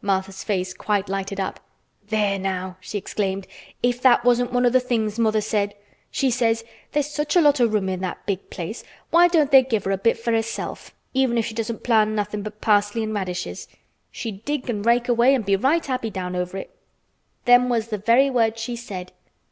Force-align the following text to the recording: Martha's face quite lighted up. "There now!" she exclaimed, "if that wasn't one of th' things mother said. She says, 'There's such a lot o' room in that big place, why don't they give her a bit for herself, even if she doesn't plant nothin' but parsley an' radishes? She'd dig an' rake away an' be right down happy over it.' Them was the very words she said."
Martha's 0.00 0.44
face 0.44 0.72
quite 0.72 1.08
lighted 1.08 1.40
up. 1.40 1.58
"There 2.08 2.38
now!" 2.38 2.76
she 2.80 2.98
exclaimed, 2.98 3.48
"if 3.82 4.00
that 4.02 4.24
wasn't 4.24 4.52
one 4.52 4.64
of 4.64 4.72
th' 4.72 4.80
things 4.80 5.18
mother 5.18 5.40
said. 5.40 5.74
She 6.08 6.30
says, 6.30 6.62
'There's 6.92 7.08
such 7.10 7.34
a 7.34 7.40
lot 7.40 7.60
o' 7.60 7.66
room 7.66 7.88
in 7.88 7.98
that 7.98 8.24
big 8.24 8.48
place, 8.48 8.84
why 9.10 9.26
don't 9.26 9.50
they 9.50 9.64
give 9.64 9.82
her 9.82 9.90
a 9.90 9.98
bit 9.98 10.16
for 10.20 10.30
herself, 10.32 10.94
even 11.14 11.36
if 11.36 11.46
she 11.46 11.54
doesn't 11.54 11.82
plant 11.82 12.12
nothin' 12.12 12.42
but 12.44 12.60
parsley 12.60 13.02
an' 13.02 13.12
radishes? 13.12 13.66
She'd 14.12 14.44
dig 14.44 14.70
an' 14.70 14.82
rake 14.82 15.08
away 15.08 15.34
an' 15.34 15.42
be 15.42 15.56
right 15.56 15.82
down 15.82 15.88
happy 15.90 16.12
over 16.16 16.58
it.' 16.58 16.70
Them 17.46 17.68
was 17.68 17.88
the 17.88 17.98
very 17.98 18.30
words 18.30 18.60
she 18.62 18.76
said." 18.76 19.10